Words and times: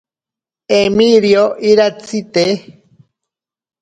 Emirio 0.77 1.43
iratsi 1.73 2.19
te. 2.33 2.45